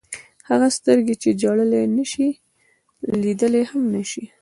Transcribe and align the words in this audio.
هغه 0.49 0.67
سترګې 0.77 1.15
چې 1.21 1.29
ژړلی 1.41 1.83
نه 1.97 2.05
شي 2.11 2.27
لیدلی 3.21 3.63
هم 3.71 3.83
نه 3.95 4.03
شي. 4.11 4.25